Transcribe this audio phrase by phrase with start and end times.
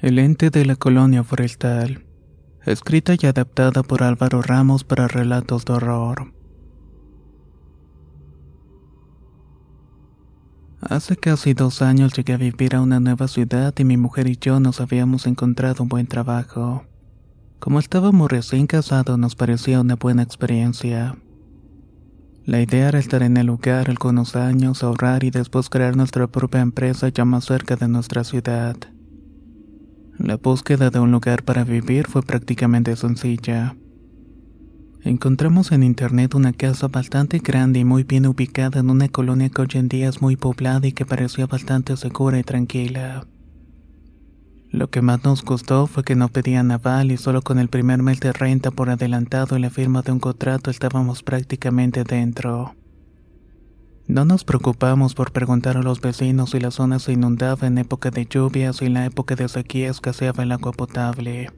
[0.00, 2.04] El ente de la colonia forestal.
[2.66, 6.34] Escrita y adaptada por Álvaro Ramos para relatos de horror.
[10.80, 14.36] Hace casi dos años llegué a vivir a una nueva ciudad y mi mujer y
[14.36, 16.84] yo nos habíamos encontrado un buen trabajo.
[17.60, 21.16] Como estábamos recién casados nos parecía una buena experiencia.
[22.44, 26.60] La idea era estar en el lugar algunos años, ahorrar y después crear nuestra propia
[26.60, 28.76] empresa ya más cerca de nuestra ciudad.
[30.18, 33.76] La búsqueda de un lugar para vivir fue prácticamente sencilla.
[35.02, 39.62] Encontramos en internet una casa bastante grande y muy bien ubicada en una colonia que
[39.62, 43.26] hoy en día es muy poblada y que parecía bastante segura y tranquila.
[44.70, 48.02] Lo que más nos gustó fue que no pedían aval y solo con el primer
[48.02, 52.74] mes de renta por adelantado y la firma de un contrato estábamos prácticamente dentro.
[54.06, 58.10] No nos preocupamos por preguntar a los vecinos si la zona se inundaba en época
[58.10, 61.50] de lluvias o en la época de sequía escaseaba el agua potable.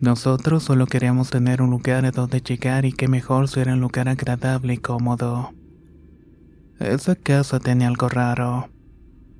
[0.00, 3.80] Nosotros solo queríamos tener un lugar a donde llegar y que mejor si era un
[3.80, 5.50] lugar agradable y cómodo.
[6.78, 8.68] Esa casa tenía algo raro.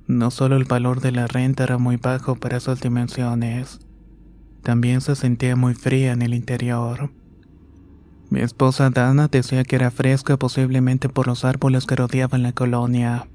[0.05, 3.79] No solo el valor de la renta era muy bajo para esas dimensiones,
[4.61, 7.11] también se sentía muy fría en el interior.
[8.29, 13.27] Mi esposa Dana decía que era fresca posiblemente por los árboles que rodeaban la colonia.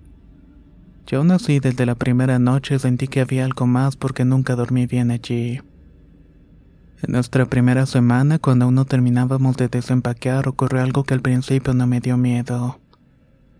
[1.07, 5.11] Yo nací desde la primera noche sentí que había algo más porque nunca dormí bien
[5.11, 5.61] allí.
[7.03, 11.75] En nuestra primera semana, cuando aún no terminábamos de desempaquear, ocurrió algo que al principio
[11.75, 12.79] no me dio miedo.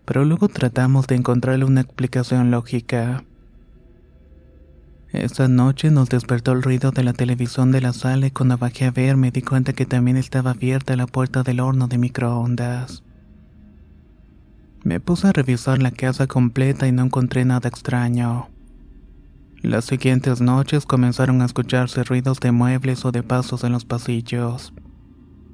[0.05, 3.23] Pero luego tratamos de encontrarle una explicación lógica.
[5.15, 8.83] Esa noche nos despertó el ruido de la televisión de la sala y cuando bajé
[8.83, 13.01] a ver me di cuenta que también estaba abierta la puerta del horno de microondas.
[14.83, 18.49] Me puse a revisar la casa completa y no encontré nada extraño.
[19.61, 24.73] Las siguientes noches comenzaron a escucharse ruidos de muebles o de pasos en los pasillos.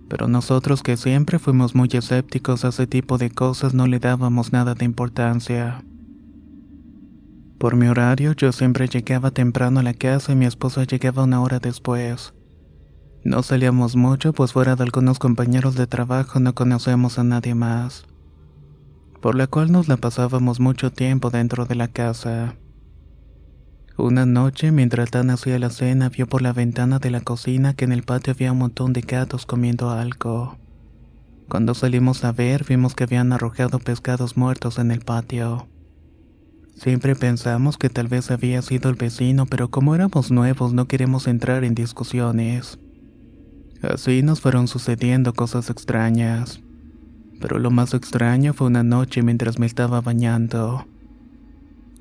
[0.10, 4.52] Pero nosotros que siempre fuimos muy escépticos a ese tipo de cosas no le dábamos
[4.52, 5.84] nada de importancia.
[7.62, 11.44] Por mi horario, yo siempre llegaba temprano a la casa y mi esposa llegaba una
[11.44, 12.34] hora después.
[13.24, 18.08] No salíamos mucho, pues fuera de algunos compañeros de trabajo no conocemos a nadie más.
[19.22, 22.56] Por la cual nos la pasábamos mucho tiempo dentro de la casa.
[23.96, 27.86] Una noche, mientras Dan hacía la cena, vio por la ventana de la cocina que
[27.86, 30.58] en el patio había un montón de gatos comiendo algo.
[31.48, 35.68] Cuando salimos a ver, vimos que habían arrojado pescados muertos en el patio.
[36.82, 41.28] Siempre pensamos que tal vez había sido el vecino, pero como éramos nuevos no queremos
[41.28, 42.80] entrar en discusiones.
[43.84, 46.60] Así nos fueron sucediendo cosas extrañas.
[47.40, 50.88] Pero lo más extraño fue una noche mientras me estaba bañando.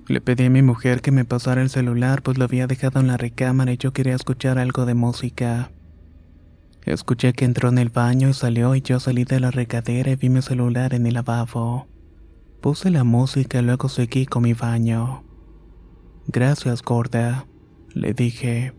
[0.09, 3.09] Le pedí a mi mujer que me pasara el celular pues lo había dejado en
[3.09, 5.73] la recámara y yo quería escuchar algo de música.
[6.87, 10.17] Escuché que entró en el baño y salió y yo salí de la regadera y
[10.17, 11.87] vi mi celular en el lavabo.
[12.61, 15.25] Puse la música y luego seguí con mi baño.
[16.27, 17.47] Gracias, gorda,
[17.95, 18.75] le dije.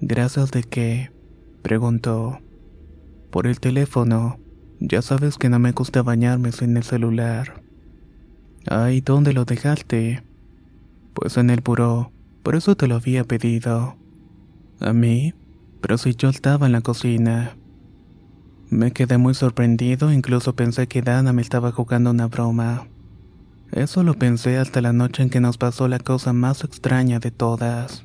[0.00, 1.12] ¿Gracias de qué?
[1.60, 2.38] preguntó.
[3.30, 4.38] Por el teléfono.
[4.80, 7.62] Ya sabes que no me gusta bañarme sin el celular.
[8.66, 10.24] Ay, ¿dónde lo dejaste?
[11.12, 12.10] Pues en el buró,
[12.42, 13.96] por eso te lo había pedido.
[14.80, 15.34] ¿A mí?
[15.82, 17.57] Pero si yo estaba en la cocina.
[18.70, 22.86] Me quedé muy sorprendido, incluso pensé que Dana me estaba jugando una broma.
[23.72, 27.30] Eso lo pensé hasta la noche en que nos pasó la cosa más extraña de
[27.30, 28.04] todas.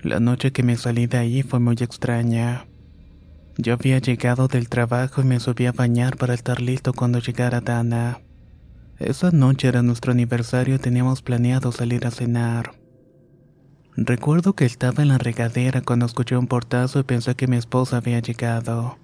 [0.00, 2.66] La noche que me salí de ahí fue muy extraña.
[3.58, 7.60] Yo había llegado del trabajo y me subí a bañar para estar listo cuando llegara
[7.60, 8.20] Dana.
[8.98, 12.72] Esa noche era nuestro aniversario y teníamos planeado salir a cenar.
[13.96, 17.98] Recuerdo que estaba en la regadera cuando escuché un portazo y pensé que mi esposa
[17.98, 18.98] había llegado.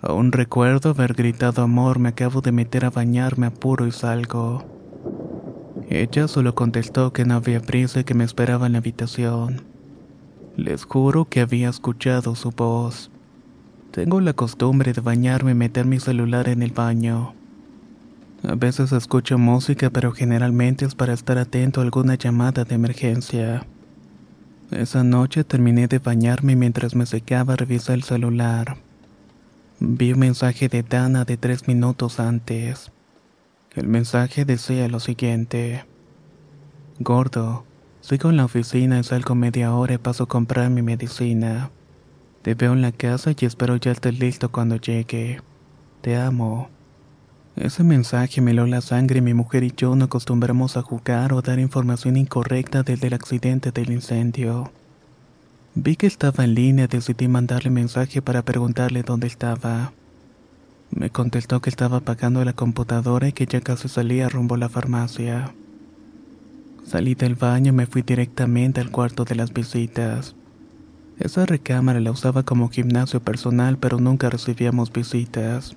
[0.00, 4.64] Aún recuerdo haber gritado amor, me acabo de meter a bañarme apuro y salgo.
[5.88, 9.62] Ella solo contestó que no había prisa y que me esperaba en la habitación.
[10.56, 13.10] Les juro que había escuchado su voz.
[13.90, 17.34] Tengo la costumbre de bañarme y meter mi celular en el baño.
[18.46, 23.66] A veces escucho música, pero generalmente es para estar atento a alguna llamada de emergencia.
[24.70, 28.76] Esa noche terminé de bañarme mientras me secaba revisé el celular.
[29.80, 32.90] Vi un mensaje de Dana de tres minutos antes.
[33.76, 35.84] El mensaje decía lo siguiente.
[36.98, 37.64] Gordo,
[38.00, 41.70] sigo en la oficina y salgo media hora y paso a comprar mi medicina.
[42.42, 45.42] Te veo en la casa y espero ya estés listo cuando llegue.
[46.00, 46.70] Te amo.
[47.54, 51.32] Ese mensaje me heló la sangre y mi mujer y yo no acostumbramos a jugar
[51.32, 54.72] o dar información incorrecta desde el accidente del incendio.
[55.74, 59.92] Vi que estaba en línea decidí mandarle mensaje para preguntarle dónde estaba.
[60.90, 64.68] Me contestó que estaba apagando la computadora y que ya casi salía rumbo a la
[64.68, 65.52] farmacia.
[66.84, 70.34] Salí del baño y me fui directamente al cuarto de las visitas.
[71.18, 75.76] Esa recámara la usaba como gimnasio personal, pero nunca recibíamos visitas.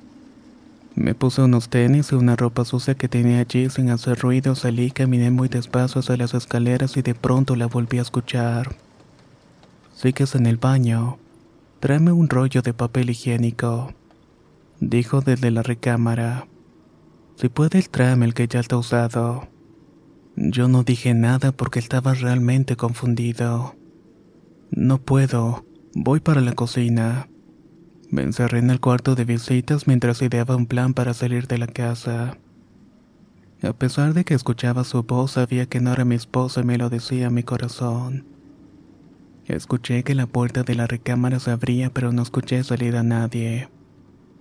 [0.95, 4.91] Me puse unos tenis y una ropa sucia que tenía allí sin hacer ruido, salí
[4.91, 8.75] caminé muy despacio hacia las escaleras y de pronto la volví a escuchar.
[10.01, 11.19] Sigues en el baño.
[11.79, 13.93] Tráeme un rollo de papel higiénico.
[14.79, 16.47] Dijo desde la recámara.
[17.35, 19.47] Si puedes, tráeme el que ya está usado.
[20.35, 23.75] Yo no dije nada porque estaba realmente confundido.
[24.71, 25.65] No puedo.
[25.93, 27.29] Voy para la cocina.
[28.09, 31.67] Me encerré en el cuarto de visitas mientras ideaba un plan para salir de la
[31.67, 32.39] casa.
[33.61, 36.79] A pesar de que escuchaba su voz, sabía que no era mi esposa y me
[36.79, 38.30] lo decía mi corazón.
[39.51, 43.67] Escuché que la puerta de la recámara se abría, pero no escuché salir a nadie.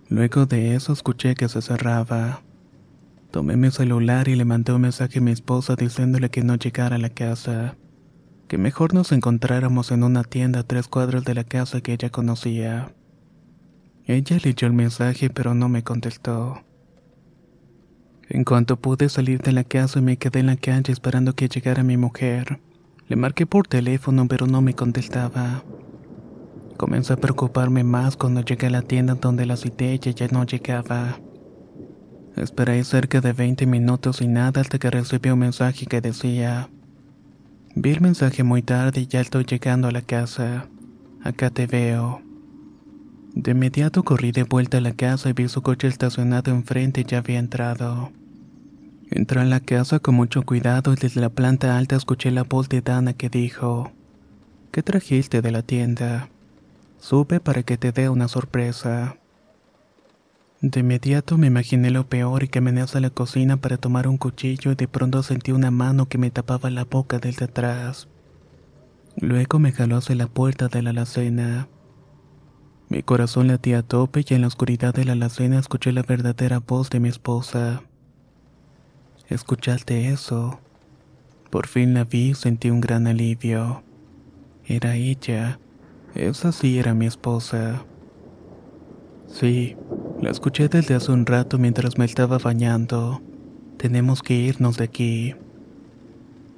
[0.09, 2.43] Luego de eso escuché que se cerraba.
[3.33, 6.95] Tomé mi celular y le mandé un mensaje a mi esposa diciéndole que no llegara
[6.95, 7.77] a la casa,
[8.47, 12.11] que mejor nos encontráramos en una tienda a tres cuadros de la casa que ella
[12.11, 12.95] conocía.
[14.05, 16.63] Ella leyó el mensaje pero no me contestó.
[18.29, 21.83] En cuanto pude salir de la casa me quedé en la calle esperando que llegara
[21.83, 22.61] mi mujer.
[23.11, 25.65] Le marqué por teléfono pero no me contestaba.
[26.77, 30.47] Comencé a preocuparme más cuando llegué a la tienda donde la cité y ella no
[30.47, 31.19] llegaba.
[32.37, 36.71] Esperé cerca de 20 minutos y nada hasta que recibí un mensaje que decía,
[37.75, 40.69] vi el mensaje muy tarde y ya estoy llegando a la casa.
[41.25, 42.23] Acá te veo.
[43.35, 47.05] De inmediato corrí de vuelta a la casa y vi su coche estacionado enfrente y
[47.05, 48.13] ya había entrado.
[49.11, 52.69] Entré en la casa con mucho cuidado y desde la planta alta escuché la voz
[52.69, 53.91] de Dana que dijo,
[54.71, 56.29] ¿Qué trajiste de la tienda?
[57.01, 59.17] Sube para que te dé una sorpresa.
[60.61, 64.71] De inmediato me imaginé lo peor y caminé hacia la cocina para tomar un cuchillo
[64.71, 68.06] y de pronto sentí una mano que me tapaba la boca desde atrás.
[69.17, 71.67] Luego me jaló hacia la puerta de la alacena.
[72.89, 76.61] Mi corazón latía a tope y en la oscuridad de la alacena escuché la verdadera
[76.61, 77.83] voz de mi esposa.
[79.31, 80.59] ¿Escuchaste eso?
[81.50, 83.85] Por fin la vi y sentí un gran alivio.
[84.67, 85.61] Era ella.
[86.17, 87.85] Esa sí era mi esposa.
[89.29, 89.77] Sí,
[90.21, 93.23] la escuché desde hace un rato mientras me estaba bañando.
[93.77, 95.37] Tenemos que irnos de aquí.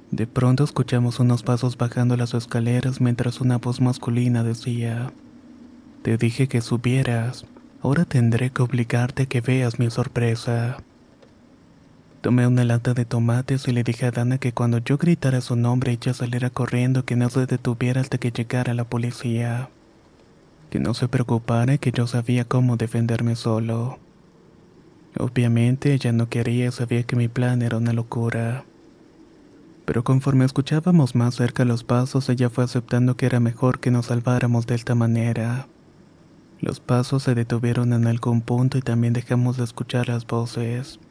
[0.09, 5.13] De pronto escuchamos unos pasos bajando las escaleras mientras una voz masculina decía,
[6.01, 7.45] te dije que subieras.
[7.83, 10.77] Ahora tendré que obligarte a que veas mi sorpresa.
[12.23, 15.57] Tomé una lata de tomates y le dije a Dana que cuando yo gritara su
[15.57, 19.67] nombre ella saliera corriendo que no se detuviera hasta que llegara la policía.
[20.69, 23.99] Que no se preocupara y que yo sabía cómo defenderme solo.
[25.19, 28.63] Obviamente ella no quería sabía que mi plan era una locura.
[29.83, 34.05] Pero conforme escuchábamos más cerca los pasos, ella fue aceptando que era mejor que nos
[34.05, 35.67] salváramos de esta manera.
[36.61, 41.01] Los pasos se detuvieron en algún punto y también dejamos de escuchar las voces.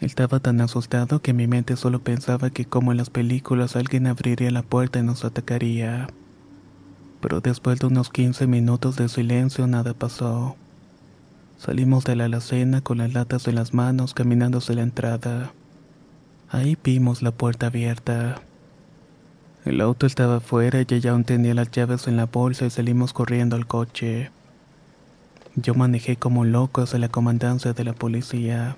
[0.00, 4.50] Estaba tan asustado que mi mente solo pensaba que como en las películas alguien abriría
[4.52, 6.06] la puerta y nos atacaría.
[7.20, 10.54] Pero después de unos 15 minutos de silencio nada pasó.
[11.58, 15.52] Salimos de la alacena con las latas en las manos caminando hacia la entrada.
[16.48, 18.40] Ahí vimos la puerta abierta.
[19.64, 23.12] El auto estaba afuera y ella aún tenía las llaves en la bolsa y salimos
[23.12, 24.30] corriendo al coche.
[25.56, 28.76] Yo manejé como loco hacia la comandancia de la policía.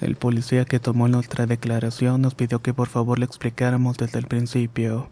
[0.00, 4.26] El policía que tomó nuestra declaración nos pidió que por favor le explicáramos desde el
[4.26, 5.08] principio,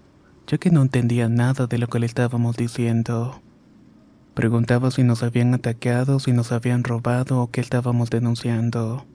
[0.46, 3.40] ya que no entendía nada de lo que le estábamos diciendo.
[4.34, 9.06] Preguntaba si nos habían atacado, si nos habían robado o qué estábamos denunciando.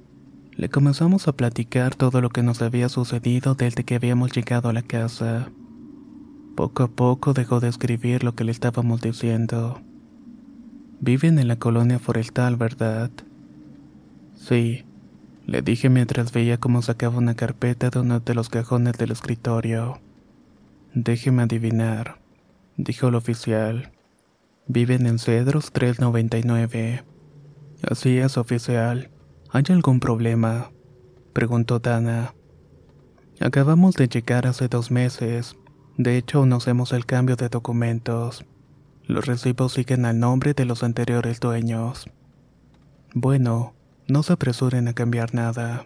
[0.56, 4.74] Le comenzamos a platicar todo lo que nos había sucedido desde que habíamos llegado a
[4.74, 5.52] la casa.
[6.56, 9.82] Poco a poco dejó de escribir lo que le estábamos diciendo.
[11.00, 13.12] Viven en la colonia forestal, ¿verdad?
[14.36, 14.84] Sí,
[15.50, 20.00] le dije mientras veía cómo sacaba una carpeta de uno de los cajones del escritorio.
[20.94, 22.20] Déjeme adivinar,
[22.78, 23.92] dijo el oficial.
[24.68, 27.04] Viven en Cedros 399.
[27.82, 29.10] Así es, oficial.
[29.50, 30.70] ¿Hay algún problema?
[31.34, 32.36] preguntó Dana.
[33.40, 35.56] Acabamos de llegar hace dos meses.
[35.98, 38.46] De hecho, no hacemos el cambio de documentos.
[39.08, 42.08] Los recibos siguen al nombre de los anteriores dueños.
[43.16, 43.74] Bueno,
[44.10, 45.86] no se apresuren a cambiar nada.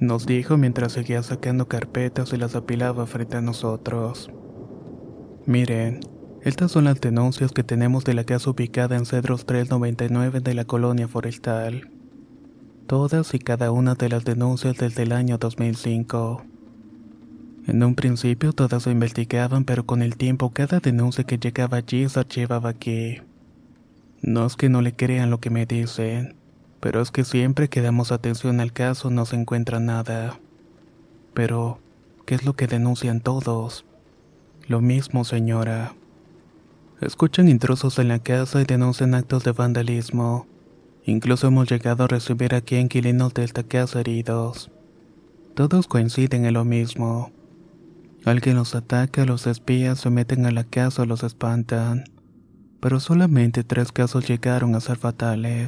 [0.00, 4.30] Nos dijo mientras seguía sacando carpetas y las apilaba frente a nosotros.
[5.44, 6.00] Miren,
[6.42, 10.64] estas son las denuncias que tenemos de la casa ubicada en Cedros 399 de la
[10.64, 11.90] colonia forestal.
[12.86, 16.44] Todas y cada una de las denuncias desde el año 2005.
[17.66, 22.08] En un principio todas se investigaban, pero con el tiempo cada denuncia que llegaba allí
[22.08, 23.18] se archivaba aquí.
[24.22, 26.37] No es que no le crean lo que me dicen,
[26.80, 30.38] pero es que siempre que damos atención al caso no se encuentra nada.
[31.34, 31.80] Pero,
[32.26, 33.84] ¿qué es lo que denuncian todos?
[34.66, 35.94] Lo mismo, señora.
[37.00, 40.46] Escuchan intrusos en la casa y denuncian actos de vandalismo.
[41.04, 44.70] Incluso hemos llegado a recibir aquí inquilinos de esta casa heridos.
[45.54, 47.32] Todos coinciden en lo mismo.
[48.24, 52.04] Alguien los ataca, los espías se meten a la casa o los espantan.
[52.80, 55.67] Pero solamente tres casos llegaron a ser fatales.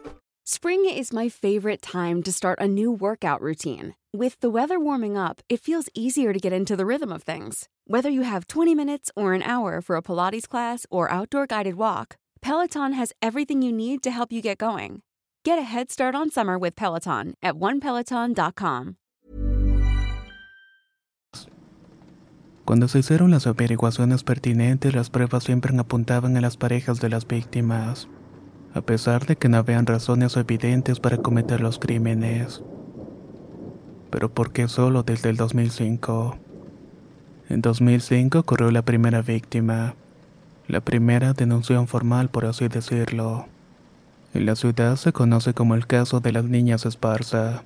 [0.53, 3.95] Spring is my favorite time to start a new workout routine.
[4.11, 7.69] With the weather warming up, it feels easier to get into the rhythm of things.
[7.87, 11.75] Whether you have 20 minutes or an hour for a Pilates class or outdoor guided
[11.75, 15.03] walk, Peloton has everything you need to help you get going.
[15.45, 18.97] Get a head start on summer with Peloton at onepeloton.com.
[22.65, 27.25] Cuando se hicieron las averiguaciones pertinentes, las pruebas siempre apuntaban a las parejas de las
[27.25, 28.09] víctimas,
[28.73, 32.61] a pesar de que no habían razones evidentes para cometer los crímenes.
[34.09, 36.37] Pero ¿por qué solo desde el 2005?
[37.49, 39.95] En 2005 ocurrió la primera víctima,
[40.67, 43.47] la primera denuncia formal por así decirlo.
[44.33, 47.63] En la ciudad se conoce como el caso de las niñas Esparza.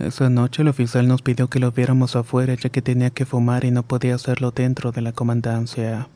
[0.00, 3.64] Esa noche el oficial nos pidió que lo viéramos afuera ya que tenía que fumar
[3.64, 6.08] y no podía hacerlo dentro de la comandancia.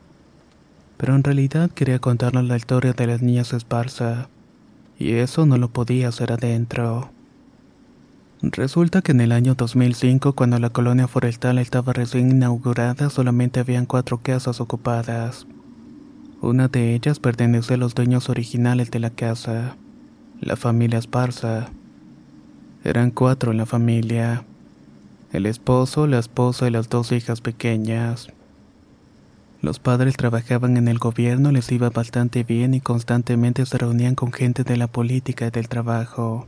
[0.97, 4.29] Pero en realidad quería contarnos la historia de las niñas Esparza,
[4.99, 7.11] y eso no lo podía hacer adentro.
[8.43, 13.87] Resulta que en el año 2005, cuando la colonia forestal estaba recién inaugurada, solamente habían
[13.87, 15.47] cuatro casas ocupadas.
[16.43, 19.77] Una de ellas pertenece a los dueños originales de la casa,
[20.43, 21.71] la familia Esparza.
[22.85, 24.45] Eran cuatro en la familia.
[25.33, 28.29] El esposo, la esposa y las dos hijas pequeñas.
[29.65, 34.31] Los padres trabajaban en el gobierno, les iba bastante bien y constantemente se reunían con
[34.31, 36.47] gente de la política y del trabajo.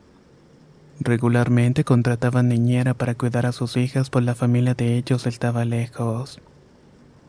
[1.01, 6.41] Regularmente contrataban niñera para cuidar a sus hijas, pues la familia de ellos estaba lejos.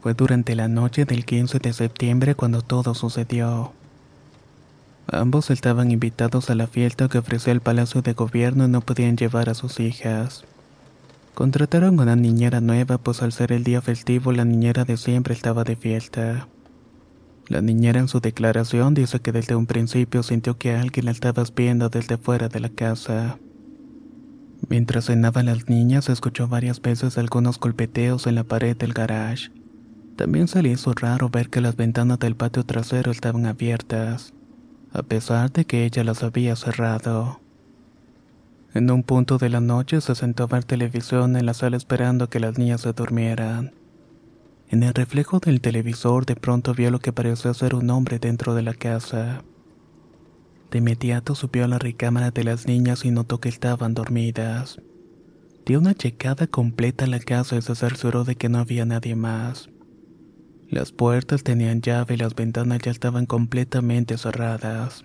[0.01, 3.71] Fue durante la noche del 15 de septiembre cuando todo sucedió.
[5.09, 9.15] Ambos estaban invitados a la fiesta que ofrecía el Palacio de Gobierno y no podían
[9.15, 10.43] llevar a sus hijas.
[11.37, 15.63] Contrataron una niñera nueva, pues al ser el día festivo la niñera de siempre estaba
[15.63, 16.47] de fiesta.
[17.47, 21.43] La niñera en su declaración dice que desde un principio sintió que alguien la estaba
[21.43, 23.37] espiando desde fuera de la casa.
[24.67, 29.51] Mientras cenaban las niñas, escuchó varias veces algunos golpeteos en la pared del garage.
[30.15, 34.33] También se le hizo raro ver que las ventanas del patio trasero estaban abiertas
[34.91, 37.41] a pesar de que ella las había cerrado.
[38.77, 42.29] En un punto de la noche se sentó a ver televisión en la sala esperando
[42.29, 43.73] que las niñas se durmieran.
[44.69, 48.53] En el reflejo del televisor de pronto vio lo que pareció ser un hombre dentro
[48.53, 49.43] de la casa.
[50.69, 54.79] De inmediato subió a la recámara de las niñas y notó que estaban dormidas.
[55.65, 59.15] Dio una checada completa a la casa y se cercioró de que no había nadie
[59.15, 59.71] más.
[60.69, 65.03] Las puertas tenían llave y las ventanas ya estaban completamente cerradas.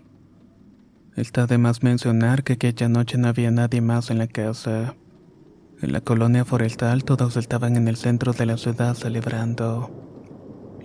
[1.16, 4.94] Está de más mencionar que aquella noche no había nadie más en la casa.
[5.82, 9.90] En la colonia forestal todos estaban en el centro de la ciudad celebrando.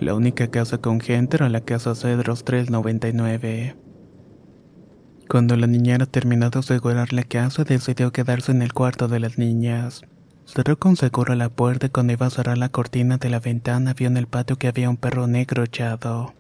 [0.02, 3.78] La única casa con gente era la casa Cedros 399.
[5.30, 9.38] Cuando la niñera terminó de asegurar la casa, decidió quedarse en el cuarto de las
[9.38, 10.02] niñas.
[10.46, 13.94] Cerró con seguro la puerta y cuando iba a cerrar la cortina de la ventana
[13.94, 16.34] vio en el patio que había un perro negro echado.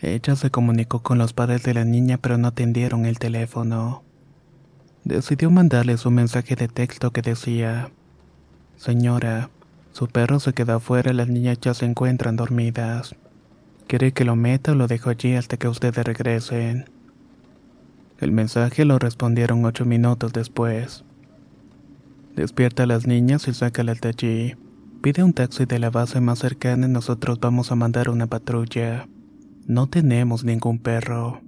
[0.00, 4.02] Ella se comunicó con los padres de la niña pero no atendieron el teléfono.
[5.04, 7.90] Decidió mandarles un mensaje de texto que decía,
[8.76, 9.50] Señora,
[9.92, 13.16] su perro se quedó afuera y las niñas ya se encuentran dormidas.
[13.88, 16.88] ¿Quiere que lo meta o lo dejo allí hasta que ustedes regresen?
[18.20, 21.04] El mensaje lo respondieron ocho minutos después.
[22.36, 24.56] Despierta a las niñas y sácalas de allí.
[25.02, 29.08] Pide un taxi de la base más cercana y nosotros vamos a mandar una patrulla.
[29.68, 31.42] No tenemos ningún perro.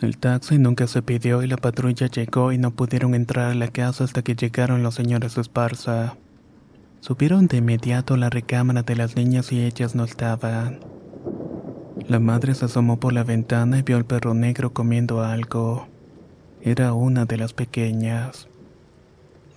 [0.00, 3.66] El taxi nunca se pidió y la patrulla llegó y no pudieron entrar a la
[3.66, 6.14] casa hasta que llegaron los señores Esparza.
[7.00, 10.78] Subieron de inmediato a la recámara de las niñas y ellas no estaban.
[12.06, 15.88] La madre se asomó por la ventana y vio al perro negro comiendo algo.
[16.62, 18.46] Era una de las pequeñas.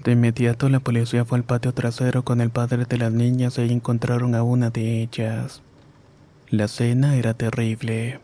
[0.04, 3.72] De inmediato la policía fue al patio trasero con el padre de las niñas y
[3.72, 5.62] encontraron a una de ellas.
[6.51, 8.20] La cena era terrible.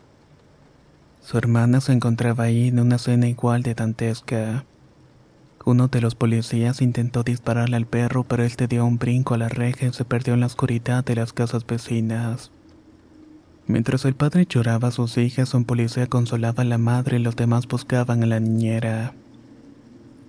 [1.22, 4.64] Su hermana se encontraba ahí en una cena igual de dantesca.
[5.64, 9.38] Uno de los policías intentó dispararle al perro, pero él te dio un brinco a
[9.38, 12.50] la reja y se perdió en la oscuridad de las casas vecinas.
[13.68, 17.36] Mientras el padre lloraba a sus hijas, un policía consolaba a la madre y los
[17.36, 19.14] demás buscaban a la niñera.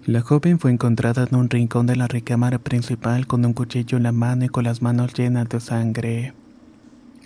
[0.05, 4.03] La joven fue encontrada en un rincón de la recámara principal con un cuchillo en
[4.03, 6.35] la mano y con las manos llenas de sangre.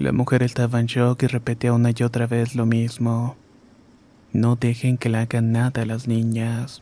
[0.01, 3.36] La mujer estaba en shock y repetía una y otra vez lo mismo.
[4.34, 6.81] No dejen que le hagan nada a las niñas.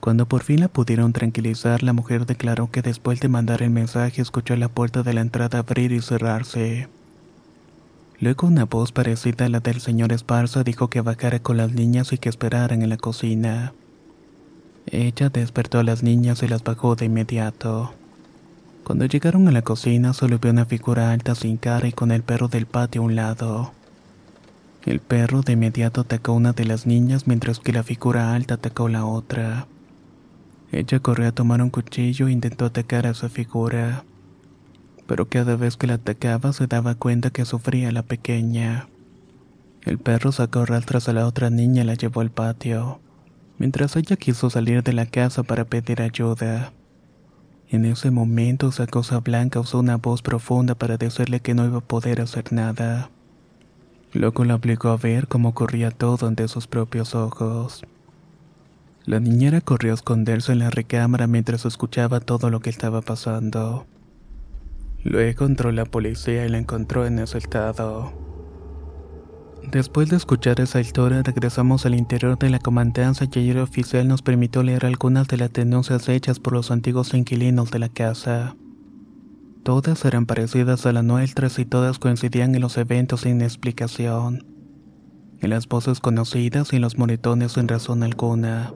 [0.00, 4.20] Cuando por fin la pudieron tranquilizar, la mujer declaró que después de mandar el mensaje
[4.20, 6.86] escuchó la puerta de la entrada abrir y cerrarse.
[8.20, 12.12] Luego una voz parecida a la del señor Esparza dijo que bajara con las niñas
[12.12, 13.72] y que esperaran en la cocina.
[14.84, 17.94] Ella despertó a las niñas y las bajó de inmediato.
[18.86, 22.22] Cuando llegaron a la cocina solo vio una figura alta sin cara y con el
[22.22, 23.72] perro del patio a un lado.
[24.84, 28.54] El perro de inmediato atacó a una de las niñas mientras que la figura alta
[28.54, 29.66] atacó a la otra.
[30.70, 34.04] Ella corrió a tomar un cuchillo e intentó atacar a esa figura,
[35.08, 38.86] pero cada vez que la atacaba se daba cuenta que sufría la pequeña.
[39.82, 43.00] El perro sacó rastras a la otra niña y la llevó al patio,
[43.58, 46.70] mientras ella quiso salir de la casa para pedir ayuda.
[47.68, 51.78] En ese momento esa cosa blanca usó una voz profunda para decirle que no iba
[51.78, 53.10] a poder hacer nada.
[54.12, 57.84] Luego la obligó a ver cómo corría todo ante sus propios ojos.
[59.04, 63.86] La niñera corrió a esconderse en la recámara mientras escuchaba todo lo que estaba pasando.
[65.02, 68.25] Luego entró la policía y la encontró en ese estado.
[69.70, 74.22] Después de escuchar esa historia, regresamos al interior de la comandancia y el oficial nos
[74.22, 78.54] permitió leer algunas de las denuncias hechas por los antiguos inquilinos de la casa.
[79.64, 84.46] Todas eran parecidas a las nuestras y todas coincidían en los eventos sin explicación,
[85.40, 88.72] en las voces conocidas y en los moretones sin razón alguna.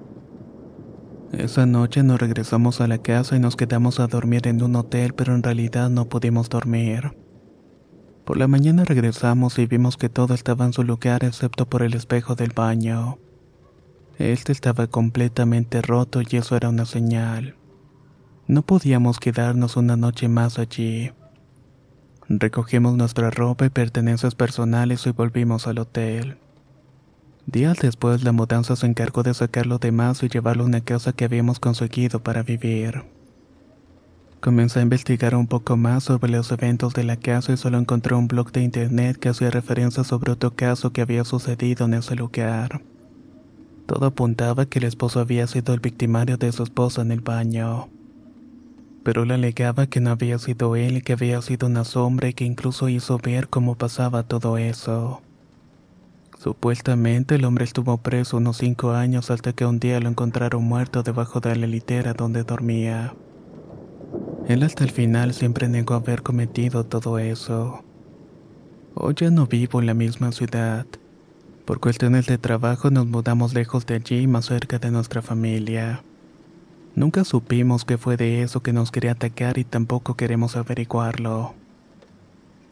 [1.33, 5.15] Esa noche nos regresamos a la casa y nos quedamos a dormir en un hotel,
[5.15, 7.13] pero en realidad no pudimos dormir.
[8.31, 11.95] Por la mañana regresamos y vimos que todo estaba en su lugar excepto por el
[11.95, 13.19] espejo del baño.
[14.19, 17.57] Este estaba completamente roto y eso era una señal.
[18.47, 21.11] No podíamos quedarnos una noche más allí.
[22.29, 26.39] Recogimos nuestra ropa y pertenencias personales y volvimos al hotel.
[27.47, 31.13] Días después la mudanza se encargó de sacar lo demás y llevarlo a una casa
[31.13, 33.03] que habíamos conseguido para vivir.
[34.41, 38.15] Comencé a investigar un poco más sobre los eventos de la casa y solo encontré
[38.15, 42.17] un blog de internet que hacía referencia sobre otro caso que había sucedido en ese
[42.17, 42.81] lugar.
[43.87, 47.89] Todo apuntaba que el esposo había sido el victimario de su esposa en el baño
[49.03, 52.35] pero él alegaba que no había sido él y que había sido una sombra y
[52.35, 55.23] que incluso hizo ver cómo pasaba todo eso.
[56.39, 61.03] Supuestamente el hombre estuvo preso unos cinco años hasta que un día lo encontraron muerto
[61.03, 63.15] debajo de la litera donde dormía.
[64.51, 67.85] Él hasta el final siempre negó haber cometido todo eso.
[68.97, 70.87] Hoy ya no vivo en la misma ciudad.
[71.65, 76.03] Por cuestiones de trabajo nos mudamos lejos de allí, más cerca de nuestra familia.
[76.97, 81.55] Nunca supimos qué fue de eso que nos quería atacar y tampoco queremos averiguarlo.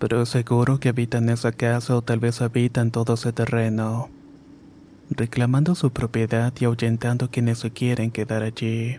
[0.00, 4.08] Pero seguro que habitan esa casa o tal vez habitan todo ese terreno,
[5.10, 8.98] reclamando su propiedad y ahuyentando quienes se quieren quedar allí.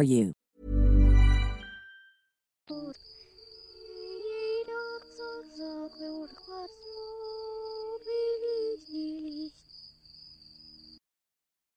[0.01, 0.33] for you.